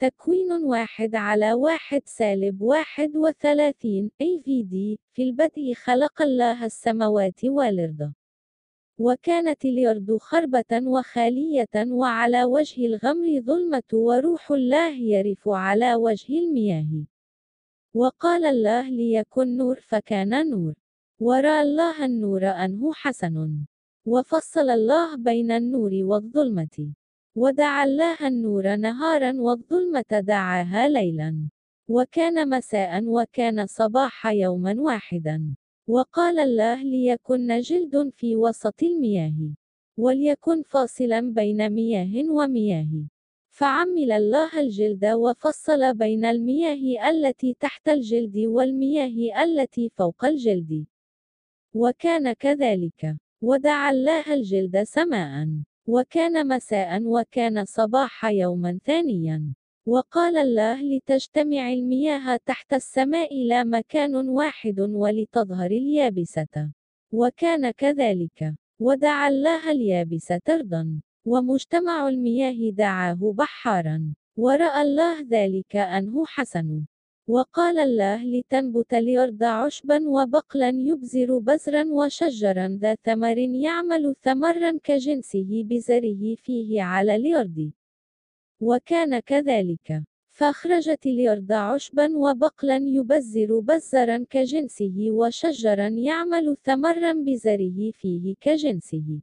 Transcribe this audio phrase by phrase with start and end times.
[0.00, 8.12] تكوين واحد على واحد سالب واحد وثلاثين AVD في البدء خلق الله السماوات والأرض.
[8.98, 17.04] وكانت الأرض خربة وخالية وعلى وجه الغمر ظلمة وروح الله يرف على وجه المياه.
[17.94, 20.74] وقال الله ليكن نور فكان نور.
[21.20, 23.64] ورأى الله النور أنه حسن.
[24.06, 26.99] وفصل الله بين النور والظلمة.
[27.40, 31.48] ودعا الله النور نهارا والظلمة دعاها ليلا.
[31.88, 35.54] وكان مساء وكان صباح يوما واحدا.
[35.88, 39.54] وقال الله ليكن جلد في وسط المياه.
[39.96, 43.08] وليكن فاصلا بين مياه ومياه.
[43.50, 50.86] فعمل الله الجلد وفصل بين المياه التي تحت الجلد والمياه التي فوق الجلد.
[51.74, 53.16] وكان كذلك.
[53.42, 55.69] ودعا الله الجلد سماء.
[55.90, 59.54] وكان مساء وكان صباح يوما ثانيا.
[59.86, 66.72] وقال الله لتجتمع المياه تحت السماء لا مكان واحد ولتظهر اليابسة.
[67.12, 68.54] وكان كذلك.
[68.80, 74.14] ودعا الله اليابس أرضا ومجتمع المياه دعاه بحارا.
[74.36, 76.86] ورأى الله ذلك أنه حسن.
[77.30, 86.34] وقال الله لتنبت الأرض عشبا وبقلا يبزر بزرا وشجرا ذا ثمر يعمل ثمرا كجنسه بزره
[86.34, 87.70] فيه على الأرض
[88.60, 90.02] وكان كذلك.
[90.30, 99.20] فأخرجت الأرض عشبا وبقلا يبزر بزرا كجنسه وشجرا يعمل ثمرا بزره فيه كجنسه.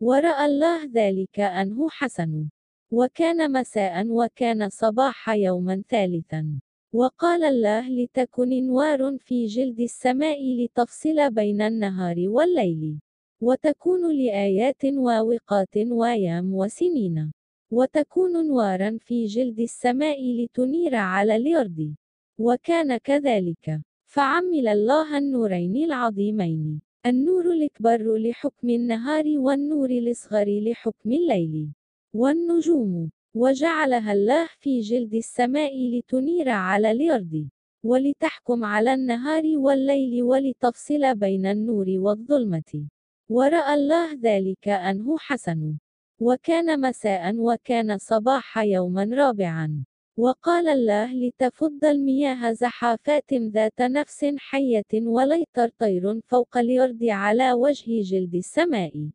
[0.00, 2.48] ورأى الله ذلك أنه حسن.
[2.90, 6.60] وكان مساء وكان صباح يوما ثالثا.
[6.94, 13.00] وقال الله لتكن انوار في جلد السماء لتفصل بين النهار والليل
[13.40, 17.32] وتكون لآيات ووقات وأيام وسنين
[17.72, 21.94] وتكون نوارا في جلد السماء لتنير على الأرض.
[22.38, 23.80] وكان كذلك.
[24.06, 31.72] فعمل الله النورين العظيمين النور الأكبر لحكم النهار والنور الأصغر لحكم الليل
[32.14, 33.10] والنجوم.
[33.34, 37.48] وجعلها الله في جلد السماء لتنير على الأرض
[37.84, 42.88] ولتحكم على النهار والليل ولتفصل بين النور والظلمة.
[43.30, 45.78] ورأى الله ذلك أنه حسن.
[46.20, 49.84] وكان مساء وكان صباح يوما رابعا.
[50.18, 58.34] وقال الله لتفض المياه زحافات ذات نفس حية وليطر طير فوق الأرض على وجه جلد
[58.34, 59.10] السماء.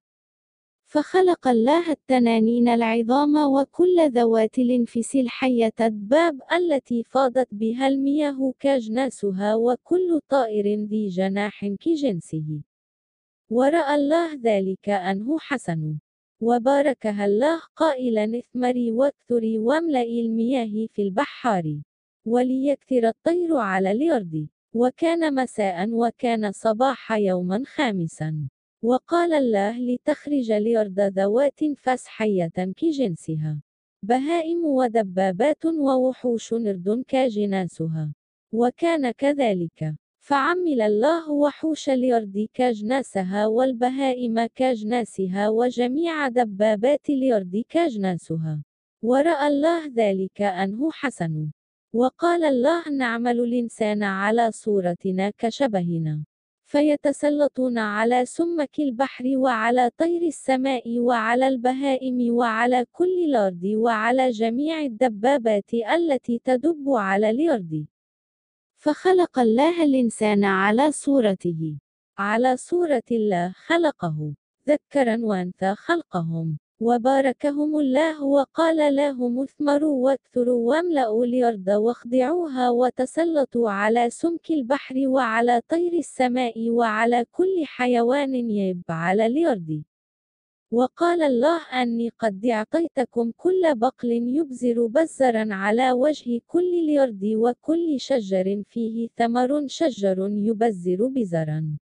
[0.87, 10.19] فخلق الله التنانين العظام وكل ذوات الانفس الحية الدباب التي فاضت بها المياه كأجناسها وكل
[10.29, 12.61] طائر ذي جناح كجنسه.
[13.49, 15.99] ورأى الله ذلك أنه حسن.
[16.41, 21.81] وباركها الله قائلا اثمري واكثري واملئي المياه في البحار.
[22.25, 24.47] وليكثر الطير على الأرض.
[24.73, 28.47] وكان مساء وكان صباح يوما خامسا
[28.83, 33.61] وقال الله لتخرج الأرض ذوات فسحية كجنسها
[34.03, 38.13] بهائم ودبابات ووحوش نرد كجناسها
[38.53, 39.95] وكان كذلك.
[40.19, 48.63] فعمل الله وحوش الأرض كأجناسها والبهائم كأجناسها وجميع دبابات الأرض كأجناسها.
[49.03, 51.51] ورأى الله ذلك أنه حسن.
[51.93, 56.23] وقال الله نعمل الإنسان على صورتنا كشبهنا.
[56.67, 65.73] فيتسلطون على سمك البحر وعلى طير السماء وعلى البهائم وعلى كل الأرض وعلى جميع الدبابات
[65.73, 67.85] التي تدب على الأرض.
[68.77, 71.79] فخلق الله الإنسان على صورته.
[72.17, 74.33] على صورة الله خلقه.
[74.67, 76.57] ذكرا وأنثى خلقهم.
[76.79, 85.93] وباركهم الله وقال لهم اثمروا واكثروا واملأوا الأرض واخضعوها وتسلطوا على سمك البحر وعلى طير
[85.93, 89.83] السماء وعلى كل حيوان يب على الأرض.
[90.71, 98.63] وقال الله أني قد أعطيتكم كل بقل يبزر بزرا على وجه كل الأرض وكل شجر
[98.69, 101.77] فيه ثمر شجر يبزر بزرا.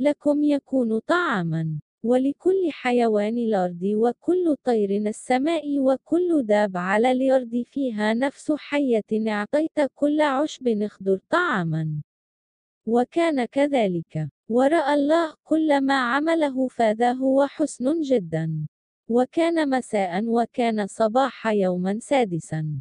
[0.00, 1.80] لكم يكون طعاما.
[2.04, 10.20] ولكل حيوان الأرض وكل طير السماء وكل داب على الأرض فيها نفس حية أعطيت كل
[10.20, 12.02] عشب اخضر طعاما.
[12.86, 14.28] وكان كذلك.
[14.48, 18.66] ورأى الله كل ما عمله فذا هو حسن جدا.
[19.10, 22.80] وكان مساء وكان صباح يوما سادسا.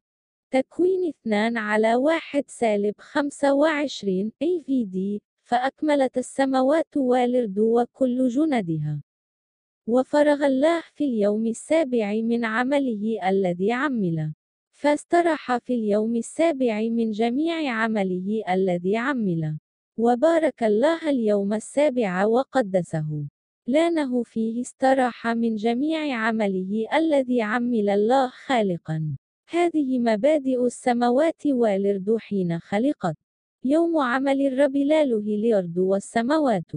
[0.51, 9.01] تكوين اثنان على واحد سالب خمسة وعشرين AVD فأكملت السماوات والأرض وكل جندها
[9.87, 14.33] وفرغ الله في اليوم السابع من عمله الذي عمل.
[14.71, 19.57] فاستراح في اليوم السابع من جميع عمله الذي عمل.
[19.97, 23.27] وبارك الله اليوم السابع وقدسه.
[23.67, 29.17] لأنه فيه استراح من جميع عمله الذي عمل الله خالقا.
[29.49, 33.17] هذه مبادئ السماوات والأرض حين خلقت.
[33.63, 36.71] يوم عمل الرب لاله الأرض والسماوات.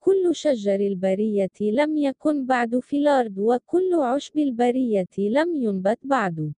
[0.00, 6.52] كل شجر البرية لم يكن بعد في الأرض وكل عشب البرية لم ينبت بعد.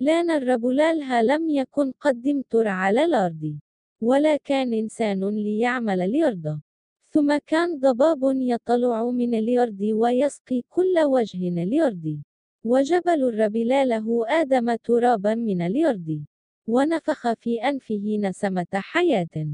[0.00, 3.58] لأن الرب لالها لم يكن قد امطر على الأرض
[4.00, 6.60] ولا كان إنسان ليعمل الأرض.
[7.10, 12.22] ثم كان ضباب يطلع من الأرض ويسقي كل وجه الأرض.
[12.64, 16.24] وجبل الرب لاله آدم ترابا من الأرض.
[16.66, 19.46] ونفخ في أنفه نسمة حياة.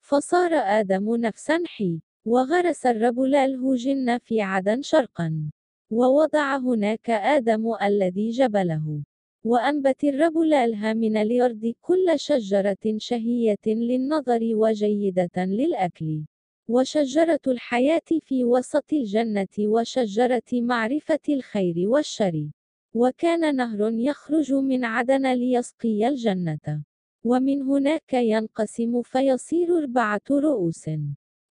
[0.00, 2.00] فصار آدم نفسا حي.
[2.26, 5.50] وغرس الرب لاله جن في عدن شرقا
[5.90, 9.02] ووضع هناك آدم الذي جبله
[9.44, 16.24] وأنبت الرب لالها من الأرض كل شجرة شهية للنظر وجيدة للأكل
[16.68, 22.50] وشجرة الحياة في وسط الجنة وشجرة معرفة الخير والشر
[22.94, 26.84] وكان نهر يخرج من عدن ليسقي الجنة
[27.24, 30.90] ومن هناك ينقسم فيصير أربعة رؤوس.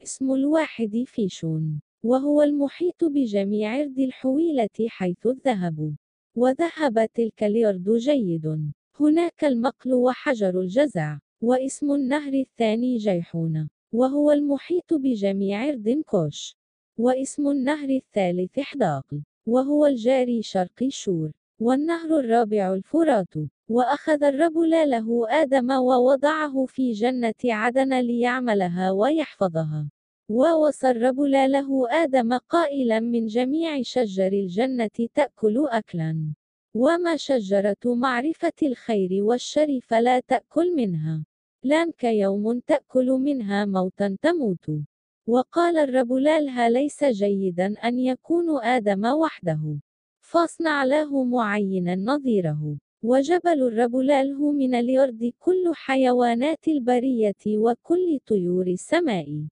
[0.06, 5.96] اسم الواحد فيشون وهو المحيط بجميع أرض الحويلة حيث الذهب.
[6.36, 8.72] وذهب تلك الأرض جيد.
[9.00, 16.56] هناك المقل وحجر الجزع واسم النهر الثاني جيحون وهو المحيط بجميع أرض كوش.
[16.98, 21.30] واسم النهر الثالث حداقل وهو الجاري شرقي شور.
[21.60, 23.34] والنهر الرابع الفرات.
[23.68, 29.90] وأخذ الرب له آدم ووضعه في جنة عدن ليعملها ويحفظها.
[30.28, 36.34] ووصى الرب له آدم قائلا من جميع شجر الجنة تأكل أكلا.
[36.74, 41.24] وما شجرة معرفة الخير والشر فلا تأكل منها.
[41.64, 44.70] لانك يوم تأكل منها موتا تموت.
[45.28, 49.80] وقال الرب لالها ليس جيدا أن يكون آدم وحده.
[50.20, 52.78] فاصنع له معينا نظيره.
[53.04, 59.46] وجبل الرب لاله من الأرض كل حيوانات البرية وكل طيور السماء.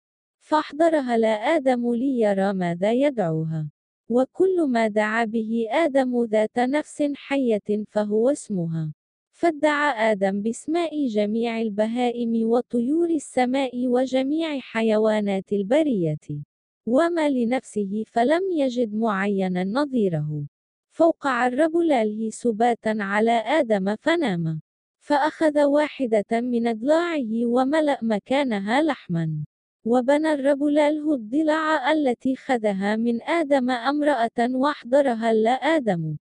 [0.45, 3.71] فاحضرها لآدم ليرى ماذا يدعوها؟
[4.09, 8.93] وكل ما دعا به آدم ذات نفس حية فهو اسمها.
[9.33, 16.45] فادعى آدم باسماء جميع البهائم وطيور السماء وجميع حيوانات البرية.
[16.87, 20.47] وما لنفسه فلم يجد معينا نظيره.
[20.91, 24.61] فوقع الرب لاله سباتا على آدم فنام.
[25.01, 29.45] فأخذ واحدة من أضلاعه وملأ مكانها لحما.
[29.85, 36.17] وبنى الرب لاله الضلع التي خذها من آدم امرأة واحضرها لآدم.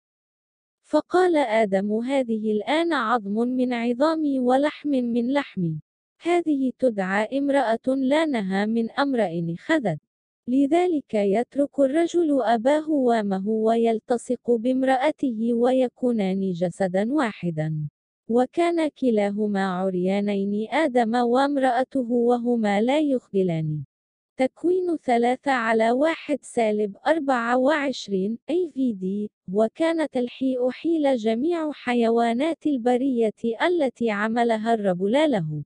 [0.83, 5.79] فقال آدم هذه الآن عظم من عظامي ولحم من لحمي.
[6.21, 9.99] هذه تدعى امرأة لانها من أمرأ خذت.
[10.47, 17.89] لذلك يترك الرجل أباه وامه ويلتصق بامرأته ويكونان جسدا واحدا.
[18.29, 23.85] وكان كلاهما عريانين آدم وامرأته وهما لا يخبلان.
[24.37, 34.11] تكوين ثلاثة على واحد سالب أربعة وعشرين AVD وكانت الحيء حيل جميع حيوانات البرية التي
[34.11, 35.63] عملها الرب له.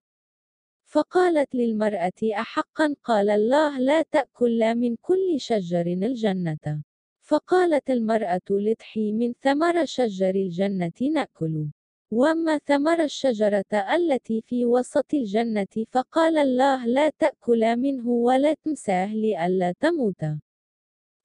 [0.86, 6.84] فقالت للمرأة أحقا قال الله لا تأكل من كل شجر الجنة.
[7.22, 11.68] فقالت المرأة لتحي من ثمر شجر الجنة نأكل
[12.12, 19.74] وأما ثمر الشجرة التي في وسط الجنة فقال الله لا تأكل منه ولا تمساه لئلا
[19.80, 20.26] تموت.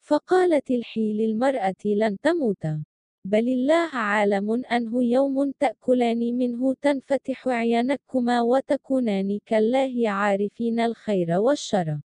[0.00, 2.66] فقالت الحي للمرأة لن تموت.
[3.24, 12.00] بل الله عالم أنه يوم تأكلان منه تنفتح عينكما وتكونان كالله عارفين الخير والشر.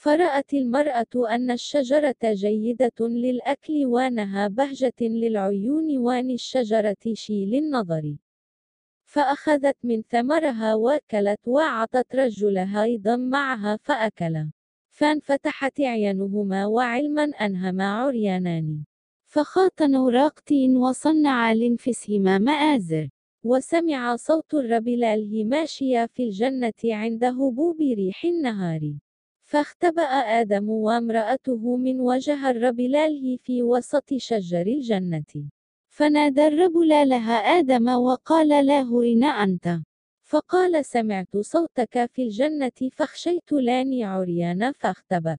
[0.00, 8.16] فرأت المرأة أن الشجرة جيدة للأكل وانها بهجة للعيون وان الشجرة شي للنظر
[9.04, 14.50] فأخذت من ثمرها وأكلت وعطت رجلها أيضا معها فأكل.
[14.90, 18.84] فانفتحت عينهما وعلما أنهما عريانان.
[19.26, 23.08] فخاطنوا راقتين وصنعا لنفسهما مآزر
[23.44, 28.92] وسمع صوت الرب لاله ماشيا في الجنة عند هبوب ريح النهار.
[29.50, 30.02] فاختبأ
[30.40, 35.50] آدم وامرأته من وجه الرب لاله في وسط شجر الجنة.
[35.88, 39.80] فنادى الرب لالها آدم وقال له إن أنت.
[40.24, 45.36] فقال سمعت صوتك في الجنة فخشيت لاني عريان فاختبأ.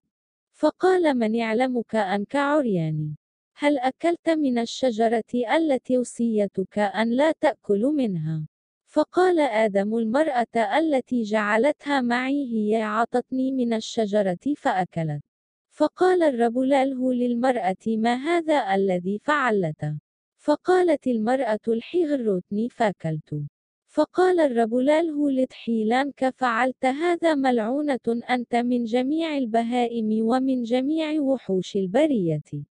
[0.53, 3.15] فقال من يعلمك أنك عرياني
[3.55, 8.50] هل أكلت من الشجرة التي وصيتك أن لا تأكل منها؟
[8.91, 15.21] فقال آدم المرأة التي جعلتها معي هي أعطتني من الشجرة فأكلت.
[15.69, 19.95] فقال الرب له للمرأة ما هذا الذي فعلت؟
[20.37, 23.45] فقالت المرأة الحغرتني فأكلت.
[23.87, 31.75] فقال الرب له لتحي لانك فعلت هذا ملعونة أنت من جميع البهائم ومن جميع وحوش
[31.75, 32.65] البرية.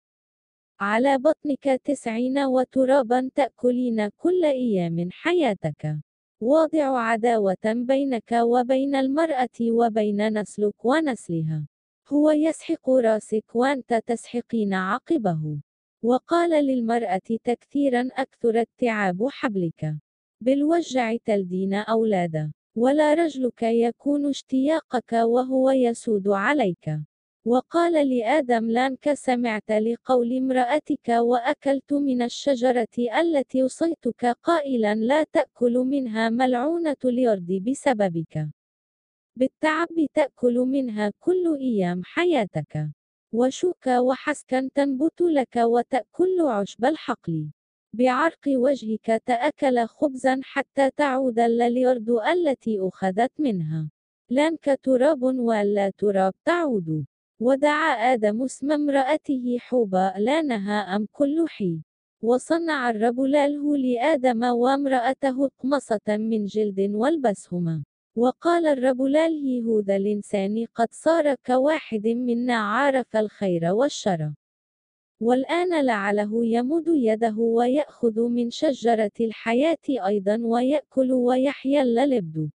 [0.79, 6.08] على بطنك تسعين وترابا تأكلين كل أيام حياتك.
[6.41, 11.67] واضع عداوة بينك وبين المرأة وبين نسلك ونسلها.
[12.07, 15.61] هو يسحق رأسك وأنت تسحقين عقبه.
[16.03, 19.95] وقال للمرأة تكثيرا أكثر التعاب حبلك.
[20.41, 22.51] بالوجع تلدين أولادا.
[22.77, 27.08] ولا رجلك يكون اشتياقك وهو يسود عليك.
[27.49, 36.29] وقال لآدم لانك سمعت لقول امرأتك وأكلت من الشجرة التي وصيتك قائلا لا تأكل منها
[36.29, 38.49] ملعونة الأرض بسببك.
[39.35, 42.89] بالتعب تأكل منها كل أيام حياتك.
[43.33, 47.51] وشوك وحسكا تنبت لك وتأكل عشب الحقل.
[47.93, 53.89] بعرق وجهك تأكل خبزا حتى تعود الأرض التي أخذت منها.
[54.29, 57.05] لانك تراب ولا تراب تعود.
[57.41, 61.79] ودعا آدم اسم امرأته حوبا لانها أم كل حي.
[62.21, 67.83] وصنع الرب له لآدم وامرأته قمصة من جلد والبسهما.
[68.15, 74.33] وقال الرب له ذا الإنسان قد صار كواحد منا عارف الخير والشر.
[75.21, 82.49] والآن لعله يمد يده ويأخذ من شجرة الحياة أيضا ويأكل ويحيا اللبد.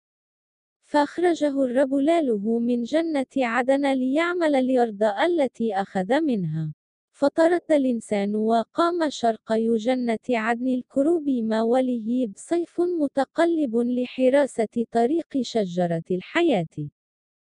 [0.94, 6.72] فأخرجه الرب لاله من جنة عدن ليعمل الأرض التي أخذ منها.
[7.12, 16.76] فطرد الإنسان وقام شرقي جنة عدن الكروب ما وله بصيف متقلب لحراسة طريق شجرة الحياة.